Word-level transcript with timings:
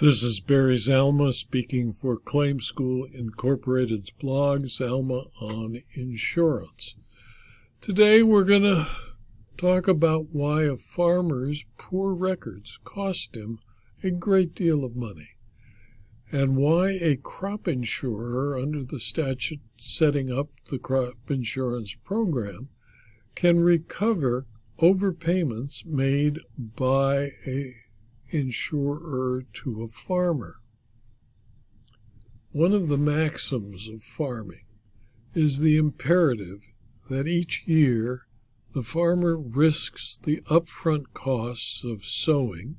This 0.00 0.24
is 0.24 0.40
Barry 0.40 0.74
Zalma 0.74 1.32
speaking 1.32 1.92
for 1.92 2.16
Claim 2.16 2.58
School 2.58 3.06
Incorporated's 3.14 4.10
blog, 4.10 4.64
Zalma 4.64 5.30
on 5.40 5.82
Insurance. 5.92 6.96
Today 7.80 8.20
we're 8.20 8.42
going 8.42 8.64
to 8.64 8.88
talk 9.56 9.86
about 9.86 10.30
why 10.32 10.64
a 10.64 10.76
farmer's 10.76 11.64
poor 11.78 12.12
records 12.12 12.80
cost 12.82 13.36
him 13.36 13.60
a 14.02 14.10
great 14.10 14.52
deal 14.56 14.84
of 14.84 14.96
money 14.96 15.36
and 16.32 16.56
why 16.56 16.98
a 17.00 17.14
crop 17.14 17.68
insurer 17.68 18.58
under 18.58 18.82
the 18.82 18.98
statute 18.98 19.60
setting 19.76 20.28
up 20.28 20.48
the 20.70 20.78
crop 20.78 21.14
insurance 21.28 21.94
program 22.02 22.68
can 23.36 23.60
recover 23.60 24.48
overpayments 24.80 25.86
made 25.86 26.40
by 26.58 27.28
a 27.46 27.74
insurer 28.34 29.44
to 29.52 29.82
a 29.82 29.88
farmer. 29.88 30.56
One 32.50 32.72
of 32.72 32.88
the 32.88 32.98
maxims 32.98 33.88
of 33.88 34.02
farming 34.02 34.64
is 35.34 35.60
the 35.60 35.76
imperative 35.76 36.60
that 37.08 37.26
each 37.26 37.64
year 37.66 38.22
the 38.72 38.82
farmer 38.82 39.36
risks 39.36 40.18
the 40.22 40.40
upfront 40.50 41.12
costs 41.14 41.84
of 41.84 42.04
sowing 42.04 42.76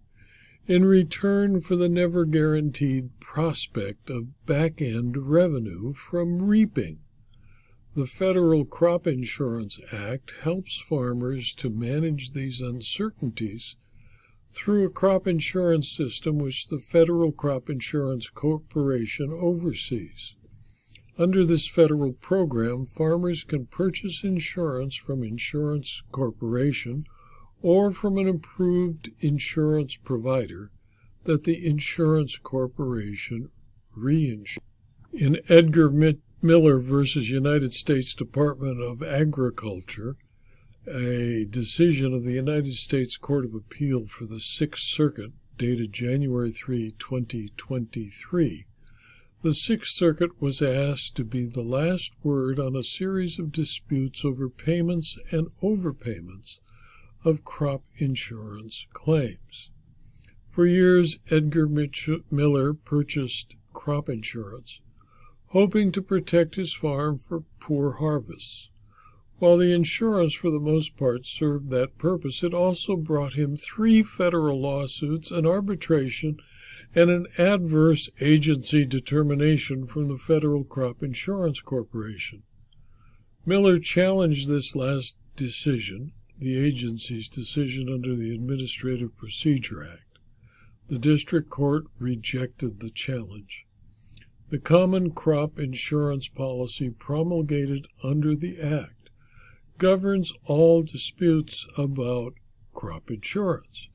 in 0.68 0.84
return 0.84 1.62
for 1.62 1.76
the 1.76 1.90
never 1.90 2.26
guaranteed 2.26 3.20
prospect 3.20 4.10
of 4.10 4.46
back 4.46 4.82
end 4.82 5.16
revenue 5.18 5.94
from 5.94 6.42
reaping. 6.42 7.00
The 7.96 8.08
Federal 8.08 8.66
Crop 8.66 9.08
Insurance 9.08 9.80
Act 9.94 10.34
helps 10.42 10.82
farmers 10.82 11.54
to 11.56 11.70
manage 11.70 12.32
these 12.32 12.60
uncertainties 12.60 13.78
through 14.56 14.86
a 14.86 14.90
crop 14.90 15.28
insurance 15.28 15.90
system 15.90 16.38
which 16.38 16.68
the 16.70 16.80
Federal 16.80 17.32
Crop 17.32 17.70
Insurance 17.70 18.30
Corporation 18.30 19.30
oversees. 19.32 20.36
Under 21.18 21.46
this 21.46 21.68
federal 21.68 22.14
program, 22.14 22.86
farmers 22.86 23.44
can 23.44 23.68
purchase 23.68 24.24
insurance 24.24 24.96
from 24.96 25.24
Insurance 25.24 26.02
Corporation 26.12 27.06
or 27.62 27.92
from 27.92 28.18
an 28.18 28.28
approved 28.28 29.12
insurance 29.20 29.98
provider 29.98 30.72
that 31.24 31.44
the 31.44 31.66
insurance 31.66 32.38
corporation 32.38 33.50
reinsures. 33.98 34.58
In 35.14 35.40
Edgar 35.50 35.90
Miller 36.42 36.80
versus 36.80 37.30
United 37.30 37.74
States 37.74 38.14
Department 38.14 38.82
of 38.82 39.02
Agriculture, 39.02 40.18
a 40.88 41.46
decision 41.50 42.14
of 42.14 42.24
the 42.24 42.34
United 42.34 42.74
States 42.74 43.18
Court 43.18 43.44
of 43.44 43.56
Appeal 43.56 44.06
for 44.06 44.26
the 44.26 44.40
Sixth 44.40 44.84
Circuit 44.84 45.32
dated 45.58 45.92
January 45.92 46.52
3, 46.52 46.94
2023, 47.00 48.66
the 49.42 49.54
Sixth 49.54 49.96
Circuit 49.96 50.40
was 50.40 50.62
asked 50.62 51.16
to 51.16 51.24
be 51.24 51.48
the 51.48 51.64
last 51.64 52.14
word 52.24 52.60
on 52.60 52.76
a 52.76 52.84
series 52.84 53.40
of 53.40 53.52
disputes 53.52 54.24
over 54.24 54.48
payments 54.48 55.18
and 55.32 55.48
overpayments 55.64 56.60
of 57.24 57.44
crop 57.44 57.84
insurance 57.98 58.86
claims. 58.94 59.72
For 60.52 60.66
years, 60.66 61.20
Edgar 61.32 61.68
Mitch 61.68 62.10
Miller 62.30 62.74
purchased 62.74 63.56
crop 63.74 64.08
insurance, 64.08 64.82
hoping 65.48 65.92
to 65.94 66.02
protect 66.02 66.56
his 66.56 66.74
farm 66.74 67.18
for 67.18 67.44
poor 67.60 67.94
harvests. 67.94 68.70
While 69.38 69.58
the 69.58 69.74
insurance 69.74 70.34
for 70.34 70.50
the 70.50 70.62
most 70.62 70.96
part 70.96 71.26
served 71.26 71.70
that 71.70 71.98
purpose, 71.98 72.42
it 72.42 72.54
also 72.54 72.96
brought 72.96 73.34
him 73.34 73.58
three 73.58 74.02
federal 74.02 74.62
lawsuits, 74.62 75.30
an 75.30 75.46
arbitration, 75.46 76.38
and 76.96 77.10
an 77.10 77.28
adverse 77.38 78.10
agency 78.22 78.86
determination 78.86 79.88
from 79.88 80.08
the 80.08 80.18
Federal 80.18 80.64
Crop 80.64 81.04
Insurance 81.04 81.60
Corporation. 81.60 82.44
Miller 83.46 83.78
challenged 83.78 84.48
this 84.48 84.74
last 84.76 85.18
decision 85.36 86.14
the 86.38 86.58
agency's 86.58 87.30
decision 87.30 87.90
under 87.90 88.16
the 88.16 88.34
Administrative 88.34 89.16
Procedure 89.18 89.86
Act. 89.86 90.20
The 90.88 91.00
district 91.00 91.50
court 91.50 91.86
rejected 91.98 92.80
the 92.80 92.90
challenge. 92.90 93.66
The 94.50 94.60
common 94.60 95.12
crop 95.12 95.60
insurance 95.60 96.28
policy 96.28 96.90
promulgated 96.90 97.88
under 98.04 98.36
the 98.36 98.60
Act 98.62 98.95
governs 99.78 100.34
all 100.46 100.84
disputes 100.84 101.68
about 101.78 102.34
crop 102.74 103.10
insurance. 103.10 103.90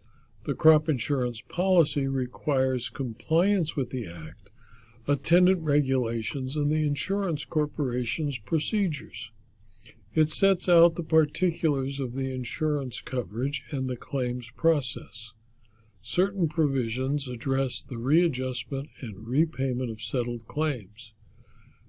The 0.45 0.55
crop 0.55 0.89
insurance 0.89 1.43
policy 1.43 2.09
requires 2.09 2.89
compliance 2.89 3.77
with 3.77 3.91
the 3.91 4.07
Act, 4.07 4.51
attendant 5.07 5.63
regulations, 5.63 6.57
and 6.57 6.71
the 6.71 6.87
insurance 6.87 7.45
corporation's 7.45 8.39
procedures. 8.39 9.31
It 10.13 10.31
sets 10.31 10.69
out 10.69 10.97
the 10.97 11.03
particulars 11.03 12.01
of 12.01 12.15
the 12.15 12.35
insurance 12.35 13.01
coverage 13.01 13.63
and 13.71 13.89
the 13.89 13.97
claims 13.97 14.51
process. 14.51 15.33
Certain 16.03 16.49
provisions 16.49 17.29
address 17.29 17.83
the 17.83 17.99
readjustment 17.99 18.89
and 19.01 19.29
repayment 19.29 19.91
of 19.91 20.03
settled 20.03 20.47
claims. 20.49 21.13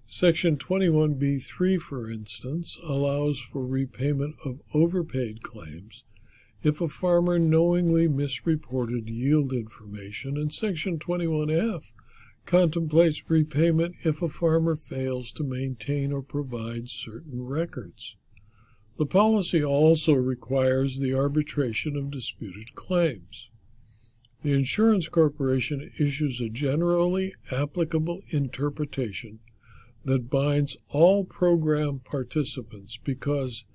Section 0.05 0.57
21b3, 0.57 1.79
for 1.79 2.09
instance, 2.09 2.77
allows 2.83 3.39
for 3.39 3.65
repayment 3.65 4.35
of 4.45 4.61
overpaid 4.73 5.41
claims 5.43 6.03
if 6.63 6.79
a 6.79 6.87
farmer 6.87 7.39
knowingly 7.39 8.07
misreported 8.07 9.09
yield 9.09 9.51
information, 9.51 10.37
and 10.37 10.53
Section 10.53 10.99
21f 10.99 11.91
contemplates 12.45 13.29
repayment 13.29 13.95
if 14.03 14.21
a 14.21 14.29
farmer 14.29 14.75
fails 14.75 15.31
to 15.31 15.43
maintain 15.43 16.11
or 16.11 16.21
provide 16.21 16.89
certain 16.89 17.43
records. 17.43 18.17
The 18.97 19.05
policy 19.05 19.63
also 19.63 20.13
requires 20.13 20.99
the 20.99 21.13
arbitration 21.15 21.95
of 21.95 22.11
disputed 22.11 22.75
claims. 22.75 23.49
The 24.41 24.53
insurance 24.53 25.07
corporation 25.07 25.91
issues 25.99 26.41
a 26.41 26.49
generally 26.49 27.33
applicable 27.51 28.21
interpretation 28.29 29.39
that 30.03 30.29
binds 30.29 30.77
all 30.89 31.23
program 31.23 31.99
participants 31.99 32.97
because 32.97 33.65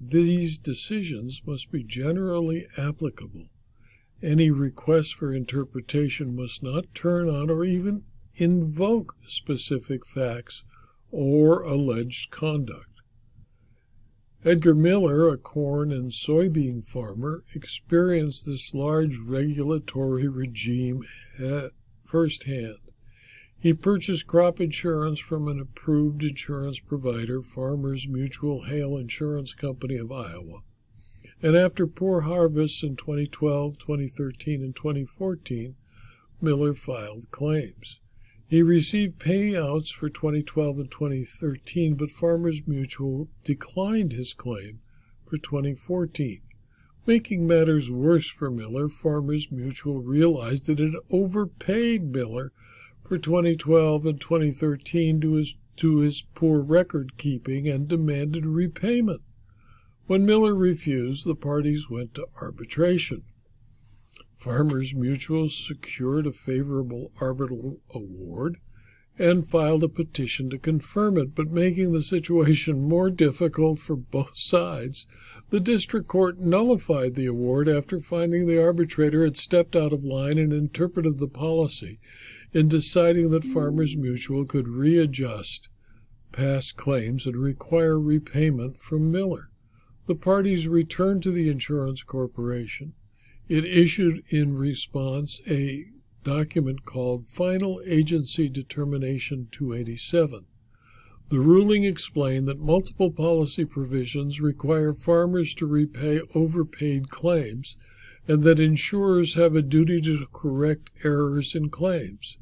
these 0.00 0.58
decisions 0.58 1.42
must 1.46 1.70
be 1.70 1.82
generally 1.84 2.66
applicable. 2.78 3.48
Any 4.22 4.50
request 4.50 5.14
for 5.14 5.32
interpretation 5.32 6.36
must 6.36 6.62
not 6.62 6.94
turn 6.94 7.28
on 7.28 7.50
or 7.50 7.64
even 7.64 8.04
invoke 8.34 9.16
specific 9.26 10.06
facts 10.06 10.64
or 11.10 11.62
alleged 11.62 12.30
conduct. 12.30 13.02
Edgar 14.44 14.74
Miller, 14.74 15.28
a 15.28 15.36
corn 15.36 15.92
and 15.92 16.10
soybean 16.10 16.84
farmer, 16.84 17.44
experienced 17.54 18.46
this 18.46 18.74
large 18.74 19.16
regulatory 19.18 20.26
regime 20.26 21.02
firsthand. 22.04 22.91
He 23.62 23.74
purchased 23.74 24.26
crop 24.26 24.60
insurance 24.60 25.20
from 25.20 25.46
an 25.46 25.60
approved 25.60 26.24
insurance 26.24 26.80
provider, 26.80 27.40
Farmers 27.42 28.08
Mutual 28.08 28.64
Hail 28.64 28.96
Insurance 28.96 29.54
Company 29.54 29.98
of 29.98 30.10
Iowa. 30.10 30.62
And 31.40 31.56
after 31.56 31.86
poor 31.86 32.22
harvests 32.22 32.82
in 32.82 32.96
2012, 32.96 33.78
2013, 33.78 34.64
and 34.64 34.74
2014, 34.74 35.76
Miller 36.40 36.74
filed 36.74 37.30
claims. 37.30 38.00
He 38.48 38.64
received 38.64 39.20
payouts 39.20 39.92
for 39.92 40.08
2012 40.08 40.78
and 40.80 40.90
2013, 40.90 41.94
but 41.94 42.10
Farmers 42.10 42.62
Mutual 42.66 43.28
declined 43.44 44.12
his 44.12 44.34
claim 44.34 44.80
for 45.24 45.38
2014. 45.38 46.40
Making 47.06 47.46
matters 47.46 47.92
worse 47.92 48.28
for 48.28 48.50
Miller, 48.50 48.88
Farmers 48.88 49.52
Mutual 49.52 50.00
realized 50.00 50.66
that 50.66 50.80
it 50.80 50.96
overpaid 51.12 52.12
Miller 52.12 52.50
for 53.04 53.18
2012 53.18 54.06
and 54.06 54.20
2013 54.20 55.20
to 55.20 55.32
his, 55.34 55.56
to 55.76 55.98
his 55.98 56.22
poor 56.34 56.60
record 56.60 57.18
keeping 57.18 57.68
and 57.68 57.88
demanded 57.88 58.46
repayment. 58.46 59.22
When 60.06 60.26
Miller 60.26 60.54
refused, 60.54 61.24
the 61.24 61.34
parties 61.34 61.88
went 61.88 62.14
to 62.14 62.26
arbitration. 62.40 63.22
Farmers 64.36 64.94
Mutual 64.94 65.48
secured 65.48 66.26
a 66.26 66.32
favorable 66.32 67.12
arbitral 67.20 67.80
award 67.94 68.58
and 69.18 69.48
filed 69.48 69.82
a 69.82 69.88
petition 69.88 70.48
to 70.50 70.58
confirm 70.58 71.18
it, 71.18 71.34
but 71.34 71.50
making 71.50 71.92
the 71.92 72.02
situation 72.02 72.82
more 72.88 73.10
difficult 73.10 73.78
for 73.78 73.96
both 73.96 74.36
sides, 74.36 75.06
the 75.50 75.60
district 75.60 76.08
court 76.08 76.38
nullified 76.38 77.14
the 77.14 77.26
award 77.26 77.68
after 77.68 78.00
finding 78.00 78.46
the 78.46 78.62
arbitrator 78.62 79.24
had 79.24 79.36
stepped 79.36 79.76
out 79.76 79.92
of 79.92 80.04
line 80.04 80.38
and 80.38 80.52
interpreted 80.52 81.18
the 81.18 81.28
policy 81.28 82.00
in 82.52 82.68
deciding 82.68 83.30
that 83.30 83.44
Farmers 83.44 83.96
Mutual 83.96 84.44
could 84.44 84.68
readjust 84.68 85.68
past 86.32 86.76
claims 86.76 87.26
and 87.26 87.36
require 87.36 88.00
repayment 88.00 88.78
from 88.78 89.10
Miller. 89.10 89.50
The 90.06 90.14
parties 90.14 90.66
returned 90.66 91.22
to 91.22 91.30
the 91.30 91.48
insurance 91.48 92.02
corporation 92.02 92.94
it 93.48 93.64
issued 93.64 94.22
in 94.30 94.56
response 94.56 95.40
a 95.46 95.84
document 96.24 96.84
called 96.84 97.26
Final 97.26 97.80
Agency 97.86 98.48
Determination 98.48 99.48
287. 99.50 100.46
The 101.28 101.40
ruling 101.40 101.84
explained 101.84 102.46
that 102.48 102.60
multiple 102.60 103.10
policy 103.10 103.64
provisions 103.64 104.40
require 104.40 104.92
farmers 104.92 105.54
to 105.54 105.66
repay 105.66 106.20
overpaid 106.34 107.08
claims 107.08 107.76
and 108.28 108.42
that 108.42 108.60
insurers 108.60 109.34
have 109.34 109.56
a 109.56 109.62
duty 109.62 110.00
to 110.00 110.26
correct 110.32 110.90
errors 111.04 111.54
in 111.54 111.70
claims. 111.70 112.38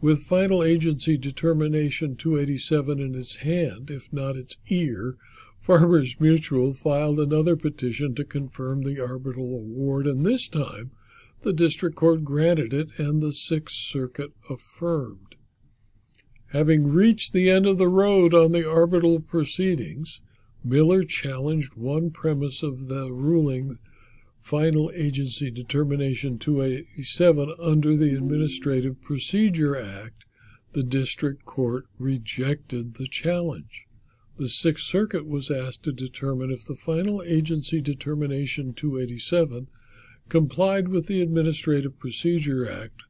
With 0.00 0.22
Final 0.22 0.62
Agency 0.62 1.16
Determination 1.16 2.16
287 2.16 3.00
in 3.00 3.14
its 3.14 3.36
hand, 3.36 3.90
if 3.90 4.12
not 4.12 4.36
its 4.36 4.56
ear, 4.68 5.16
Farmers 5.58 6.20
Mutual 6.20 6.72
filed 6.72 7.18
another 7.18 7.56
petition 7.56 8.14
to 8.14 8.24
confirm 8.24 8.82
the 8.82 9.00
arbitral 9.00 9.54
award, 9.54 10.06
and 10.06 10.24
this 10.24 10.48
time 10.48 10.92
the 11.42 11.52
district 11.52 11.96
court 11.96 12.24
granted 12.24 12.74
it 12.74 12.90
and 12.98 13.22
the 13.22 13.32
Sixth 13.32 13.76
Circuit 13.76 14.32
affirmed. 14.50 15.36
Having 16.52 16.88
reached 16.92 17.32
the 17.32 17.50
end 17.50 17.66
of 17.66 17.78
the 17.78 17.88
road 17.88 18.32
on 18.32 18.52
the 18.52 18.68
arbitral 18.68 19.20
proceedings, 19.20 20.20
Miller 20.64 21.02
challenged 21.02 21.74
one 21.74 22.10
premise 22.10 22.62
of 22.62 22.88
the 22.88 23.12
ruling 23.12 23.78
Final 24.40 24.90
Agency 24.94 25.50
Determination 25.50 26.38
287 26.38 27.54
under 27.62 27.96
the 27.96 28.14
Administrative 28.14 29.00
Procedure 29.02 29.76
Act. 29.76 30.24
The 30.72 30.82
district 30.82 31.44
court 31.44 31.84
rejected 31.98 32.94
the 32.94 33.06
challenge. 33.06 33.86
The 34.38 34.48
Sixth 34.48 34.86
Circuit 34.86 35.26
was 35.26 35.50
asked 35.50 35.82
to 35.84 35.92
determine 35.92 36.50
if 36.50 36.64
the 36.64 36.76
Final 36.76 37.22
Agency 37.22 37.80
Determination 37.80 38.72
287 38.72 39.68
complied 40.28 40.88
with 40.88 41.06
the 41.06 41.22
Administrative 41.22 41.98
Procedure 41.98 42.70
Act. 42.70 43.02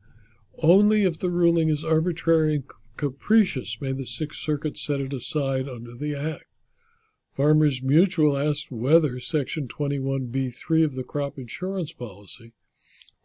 Only 0.62 1.04
if 1.04 1.18
the 1.18 1.30
ruling 1.30 1.68
is 1.68 1.84
arbitrary 1.84 2.54
and 2.54 2.64
capricious 2.96 3.80
may 3.80 3.92
the 3.92 4.04
Sixth 4.04 4.40
Circuit 4.40 4.76
set 4.76 5.00
it 5.00 5.12
aside 5.12 5.68
under 5.68 5.94
the 5.94 6.14
Act. 6.14 6.44
Farmers 7.36 7.82
Mutual 7.82 8.36
asked 8.36 8.72
whether 8.72 9.20
Section 9.20 9.68
21B3 9.68 10.84
of 10.84 10.96
the 10.96 11.04
crop 11.04 11.38
insurance 11.38 11.92
policy, 11.92 12.52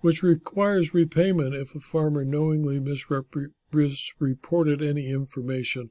which 0.01 0.21
requires 0.21 0.93
repayment 0.93 1.55
if 1.55 1.73
a 1.73 1.79
farmer 1.79 2.23
knowingly 2.23 2.79
misreported 2.79 4.83
any 4.83 5.07
information 5.07 5.89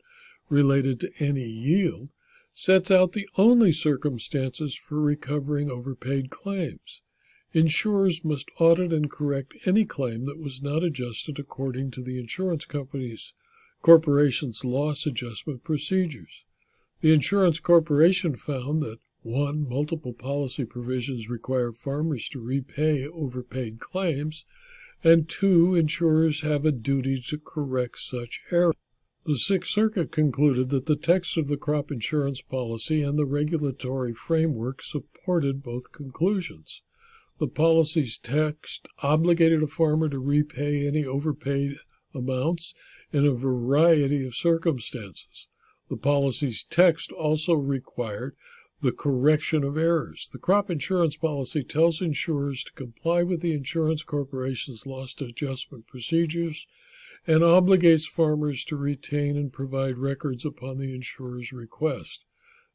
related 0.49 1.01
to 1.01 1.11
any 1.19 1.43
yield, 1.43 2.11
sets 2.53 2.91
out 2.91 3.13
the 3.13 3.29
only 3.37 3.73
circumstances 3.73 4.77
for 4.77 5.01
recovering 5.01 5.71
overpaid 5.71 6.31
claims. 6.31 7.01
Insurers 7.55 8.25
must 8.25 8.51
audit 8.59 8.93
and 8.93 9.11
correct 9.11 9.57
any 9.67 9.85
claim 9.85 10.25
that 10.25 10.39
was 10.39 10.63
not 10.63 10.83
adjusted 10.83 11.39
according 11.39 11.91
to 11.91 12.03
the 12.03 12.19
insurance 12.19 12.65
company's 12.65 13.35
corporation's 13.83 14.65
loss 14.65 15.07
adjustment 15.07 15.63
procedures. 15.63 16.45
The 17.03 17.13
insurance 17.13 17.61
corporation 17.61 18.37
found 18.37 18.81
that 18.83 19.01
1. 19.23 19.69
Multiple 19.69 20.13
policy 20.13 20.65
provisions 20.65 21.29
require 21.29 21.73
farmers 21.73 22.29
to 22.31 22.41
repay 22.41 23.07
overpaid 23.07 23.81
claims, 23.81 24.45
and 25.05 25.29
2. 25.29 25.75
Insurers 25.75 26.41
have 26.43 26.65
a 26.65 26.73
duty 26.73 27.23
to 27.29 27.39
correct 27.39 27.99
such 27.99 28.41
errors. 28.51 28.77
The 29.25 29.37
Sixth 29.37 29.71
Circuit 29.71 30.11
concluded 30.11 30.71
that 30.71 30.87
the 30.87 30.97
text 30.97 31.37
of 31.37 31.47
the 31.47 31.57
crop 31.57 31.93
insurance 31.93 32.41
policy 32.41 33.03
and 33.03 33.19
the 33.19 33.27
regulatory 33.27 34.15
framework 34.15 34.83
supported 34.83 35.63
both 35.63 35.93
conclusions. 35.93 36.83
The 37.43 37.49
policy's 37.49 38.19
text 38.19 38.87
obligated 39.03 39.65
a 39.65 39.67
farmer 39.67 40.09
to 40.09 40.21
repay 40.21 40.87
any 40.87 41.05
overpaid 41.05 41.75
amounts 42.15 42.73
in 43.11 43.27
a 43.27 43.35
variety 43.35 44.25
of 44.25 44.37
circumstances. 44.37 45.49
The 45.91 45.97
policy's 45.97 46.63
text 46.63 47.11
also 47.11 47.55
required 47.55 48.37
the 48.81 48.93
correction 48.93 49.65
of 49.65 49.77
errors. 49.77 50.29
The 50.33 50.39
crop 50.39 50.71
insurance 50.71 51.17
policy 51.17 51.65
tells 51.65 52.01
insurers 52.01 52.63
to 52.63 52.73
comply 52.75 53.25
with 53.25 53.41
the 53.41 53.55
insurance 53.55 54.05
corporation's 54.05 54.87
loss 54.87 55.21
adjustment 55.21 55.89
procedures 55.89 56.65
and 57.27 57.41
obligates 57.41 58.07
farmers 58.07 58.65
to 58.67 58.77
retain 58.77 59.37
and 59.37 59.53
provide 59.53 59.99
records 59.99 60.45
upon 60.45 60.79
the 60.79 60.95
insurer's 60.95 61.53
request. 61.53 62.25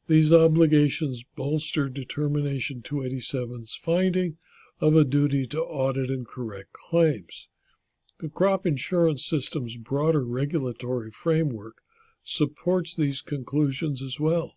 These 0.08 0.30
obligations 0.30 1.24
bolster 1.36 1.88
Determination 1.88 2.82
287's 2.82 3.74
finding 3.74 4.36
of 4.80 4.94
a 4.94 5.04
duty 5.04 5.46
to 5.46 5.62
audit 5.62 6.10
and 6.10 6.26
correct 6.26 6.72
claims. 6.72 7.48
The 8.20 8.28
crop 8.28 8.66
insurance 8.66 9.24
system's 9.24 9.76
broader 9.76 10.24
regulatory 10.24 11.10
framework 11.10 11.82
supports 12.22 12.94
these 12.94 13.22
conclusions 13.22 14.02
as 14.02 14.18
well. 14.18 14.54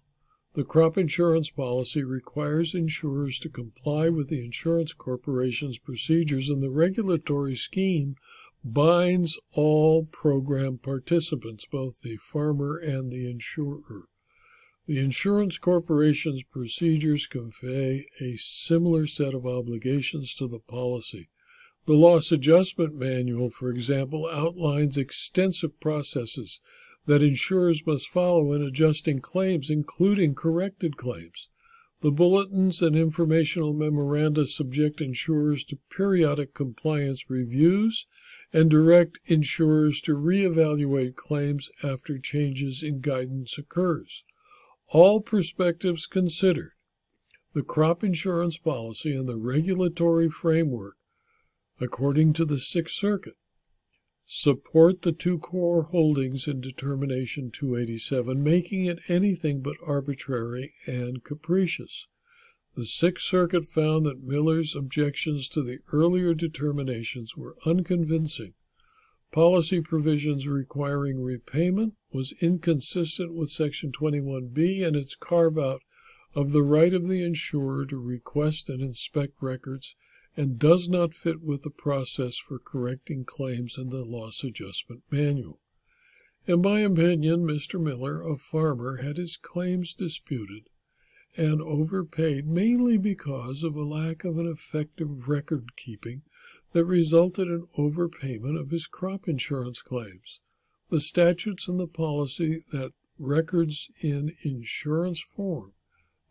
The 0.53 0.63
crop 0.65 0.97
insurance 0.97 1.49
policy 1.49 2.03
requires 2.03 2.75
insurers 2.75 3.39
to 3.39 3.49
comply 3.49 4.09
with 4.09 4.27
the 4.27 4.43
insurance 4.43 4.93
corporation's 4.93 5.79
procedures, 5.79 6.49
and 6.49 6.61
the 6.61 6.69
regulatory 6.69 7.55
scheme 7.55 8.15
binds 8.63 9.39
all 9.53 10.05
program 10.05 10.77
participants, 10.77 11.65
both 11.65 12.01
the 12.01 12.17
farmer 12.17 12.77
and 12.77 13.11
the 13.11 13.29
insurer. 13.29 14.09
The 14.91 14.99
insurance 14.99 15.57
corporation's 15.57 16.43
procedures 16.43 17.25
convey 17.25 18.07
a 18.19 18.35
similar 18.35 19.07
set 19.07 19.33
of 19.33 19.45
obligations 19.45 20.35
to 20.35 20.49
the 20.49 20.59
policy. 20.59 21.29
The 21.85 21.93
loss 21.93 22.29
adjustment 22.33 22.95
manual, 22.95 23.51
for 23.51 23.69
example, 23.69 24.27
outlines 24.29 24.97
extensive 24.97 25.79
processes 25.79 26.59
that 27.05 27.23
insurers 27.23 27.87
must 27.87 28.09
follow 28.09 28.51
in 28.51 28.61
adjusting 28.61 29.21
claims, 29.21 29.69
including 29.69 30.35
corrected 30.35 30.97
claims. 30.97 31.47
The 32.01 32.11
bulletins 32.11 32.81
and 32.81 32.93
informational 32.93 33.71
memoranda 33.71 34.45
subject 34.45 34.99
insurers 34.99 35.63
to 35.67 35.79
periodic 35.89 36.53
compliance 36.53 37.29
reviews 37.29 38.07
and 38.51 38.69
direct 38.69 39.21
insurers 39.23 40.01
to 40.01 40.17
reevaluate 40.17 41.15
claims 41.15 41.71
after 41.81 42.19
changes 42.19 42.83
in 42.83 42.99
guidance 42.99 43.57
occurs. 43.57 44.25
All 44.93 45.21
perspectives 45.21 46.05
considered, 46.05 46.73
the 47.53 47.63
crop 47.63 48.03
insurance 48.03 48.57
policy 48.57 49.15
and 49.15 49.27
the 49.27 49.37
regulatory 49.37 50.29
framework, 50.29 50.97
according 51.79 52.33
to 52.33 52.43
the 52.43 52.57
Sixth 52.57 52.95
Circuit, 52.95 53.37
support 54.25 55.03
the 55.03 55.13
two 55.13 55.39
core 55.39 55.83
holdings 55.83 56.45
in 56.45 56.59
Determination 56.59 57.51
287, 57.51 58.43
making 58.43 58.83
it 58.83 58.99
anything 59.07 59.61
but 59.61 59.77
arbitrary 59.81 60.73
and 60.85 61.23
capricious. 61.23 62.07
The 62.75 62.83
Sixth 62.83 63.25
Circuit 63.25 63.69
found 63.69 64.05
that 64.05 64.21
Miller's 64.21 64.75
objections 64.75 65.47
to 65.49 65.63
the 65.63 65.79
earlier 65.93 66.33
determinations 66.33 67.37
were 67.37 67.55
unconvincing. 67.65 68.55
Policy 69.31 69.79
provisions 69.79 70.45
requiring 70.45 71.23
repayment 71.23 71.93
was 72.11 72.33
inconsistent 72.41 73.33
with 73.33 73.49
Section 73.49 73.93
21B 73.93 74.85
and 74.85 74.95
its 74.95 75.15
carve 75.15 75.57
out 75.57 75.81
of 76.35 76.51
the 76.51 76.63
right 76.63 76.93
of 76.93 77.07
the 77.07 77.23
insurer 77.23 77.85
to 77.85 77.97
request 77.97 78.69
and 78.69 78.81
inspect 78.81 79.41
records 79.41 79.95
and 80.35 80.59
does 80.59 80.89
not 80.89 81.13
fit 81.13 81.41
with 81.41 81.63
the 81.63 81.69
process 81.69 82.37
for 82.37 82.59
correcting 82.59 83.23
claims 83.23 83.77
in 83.77 83.89
the 83.89 84.03
loss 84.03 84.43
adjustment 84.43 85.03
manual. 85.09 85.61
In 86.45 86.61
my 86.61 86.79
opinion, 86.79 87.41
Mr. 87.41 87.81
Miller, 87.81 88.21
a 88.21 88.37
farmer, 88.37 88.97
had 88.97 89.17
his 89.17 89.37
claims 89.37 89.93
disputed 89.93 90.67
and 91.37 91.61
overpaid 91.61 92.47
mainly 92.47 92.97
because 92.97 93.63
of 93.63 93.75
a 93.75 93.83
lack 93.83 94.25
of 94.25 94.37
an 94.37 94.47
effective 94.47 95.29
record 95.29 95.75
keeping 95.77 96.23
that 96.73 96.85
resulted 96.85 97.47
in 97.47 97.67
overpayment 97.77 98.59
of 98.59 98.71
his 98.71 98.87
crop 98.87 99.27
insurance 99.27 99.81
claims. 99.81 100.41
The 100.89 100.99
statutes 100.99 101.67
and 101.67 101.79
the 101.79 101.87
policy 101.87 102.63
that 102.71 102.91
records 103.19 103.89
in 104.01 104.35
insurance 104.43 105.21
form, 105.21 105.73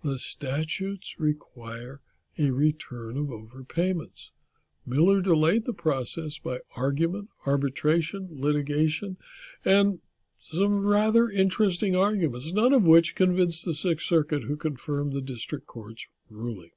the 0.03 0.19
statutes 0.19 1.17
require 1.19 2.01
a 2.39 2.51
return 2.51 3.17
of 3.17 3.27
overpayments. 3.27 4.31
Miller 4.87 5.21
delayed 5.21 5.67
the 5.67 5.75
process 5.75 6.39
by 6.39 6.59
argument, 6.77 7.29
arbitration, 7.47 8.29
litigation, 8.31 9.17
and 9.65 10.01
some 10.39 10.87
rather 10.87 11.29
interesting 11.29 11.95
arguments, 11.95 12.53
none 12.53 12.73
of 12.73 12.87
which 12.87 13.15
convinced 13.15 13.65
the 13.65 13.75
Sixth 13.75 14.07
Circuit, 14.07 14.45
who 14.45 14.57
confirmed 14.57 15.13
the 15.13 15.21
district 15.21 15.67
court's 15.67 16.07
ruling. 16.31 16.71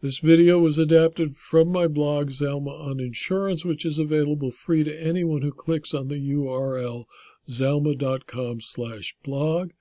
This 0.00 0.20
video 0.20 0.60
was 0.60 0.78
adapted 0.78 1.36
from 1.36 1.72
my 1.72 1.88
blog 1.88 2.30
Zalma 2.30 2.70
on 2.70 3.00
Insurance, 3.00 3.64
which 3.64 3.84
is 3.84 3.98
available 3.98 4.52
free 4.52 4.84
to 4.84 4.96
anyone 4.96 5.42
who 5.42 5.50
clicks 5.50 5.92
on 5.92 6.06
the 6.06 6.34
URL 6.34 7.06
zalma.com 7.50 8.60
slash 8.60 9.16
blog. 9.24 9.72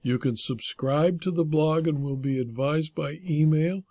You 0.00 0.20
can 0.20 0.36
subscribe 0.36 1.20
to 1.22 1.32
the 1.32 1.44
blog 1.44 1.88
and 1.88 2.04
will 2.04 2.16
be 2.16 2.38
advised 2.38 2.94
by 2.94 3.16
email 3.28 3.82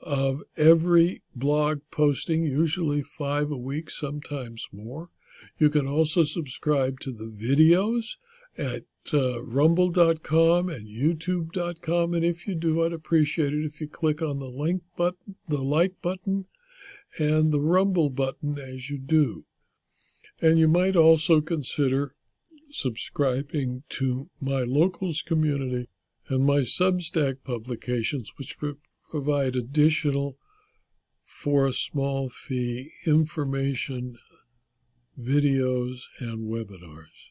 of 0.00 0.42
every 0.56 1.22
blog 1.36 1.82
posting, 1.92 2.42
usually 2.42 3.02
five 3.02 3.52
a 3.52 3.56
week, 3.56 3.90
sometimes 3.90 4.66
more. 4.72 5.10
You 5.56 5.70
can 5.70 5.86
also 5.86 6.24
subscribe 6.24 6.98
to 7.00 7.12
the 7.12 7.30
videos 7.30 8.16
at 8.58 8.82
uh, 9.12 9.42
rumble.com 9.44 10.68
and 10.68 10.88
youtube.com. 10.88 12.14
And 12.14 12.24
if 12.24 12.46
you 12.46 12.54
do, 12.54 12.84
I'd 12.84 12.92
appreciate 12.92 13.52
it 13.52 13.64
if 13.64 13.80
you 13.80 13.88
click 13.88 14.22
on 14.22 14.38
the 14.38 14.48
link 14.48 14.82
button, 14.96 15.36
the 15.46 15.62
like 15.62 15.94
button, 16.02 16.46
and 17.18 17.52
the 17.52 17.60
rumble 17.60 18.10
button 18.10 18.58
as 18.58 18.90
you 18.90 18.98
do. 18.98 19.44
And 20.40 20.58
you 20.58 20.68
might 20.68 20.96
also 20.96 21.40
consider 21.40 22.14
subscribing 22.70 23.82
to 23.88 24.28
my 24.40 24.62
locals 24.62 25.22
community 25.22 25.88
and 26.28 26.44
my 26.44 26.60
Substack 26.60 27.42
publications, 27.44 28.32
which 28.36 28.58
provide 29.10 29.56
additional, 29.56 30.36
for 31.42 31.66
a 31.66 31.72
small 31.72 32.28
fee, 32.28 32.90
information, 33.06 34.16
videos, 35.18 36.00
and 36.20 36.50
webinars. 36.50 37.30